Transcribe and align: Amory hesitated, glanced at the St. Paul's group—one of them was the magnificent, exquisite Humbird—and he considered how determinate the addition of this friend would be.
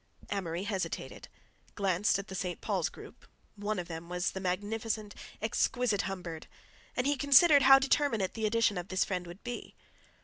Amory 0.31 0.63
hesitated, 0.63 1.27
glanced 1.75 2.17
at 2.17 2.27
the 2.27 2.33
St. 2.33 2.59
Paul's 2.59 2.89
group—one 2.89 3.77
of 3.77 3.87
them 3.87 4.09
was 4.09 4.31
the 4.31 4.39
magnificent, 4.39 5.13
exquisite 5.43 6.01
Humbird—and 6.05 7.05
he 7.05 7.15
considered 7.15 7.61
how 7.61 7.77
determinate 7.77 8.33
the 8.33 8.47
addition 8.47 8.79
of 8.79 8.87
this 8.87 9.05
friend 9.05 9.27
would 9.27 9.43
be. 9.43 9.75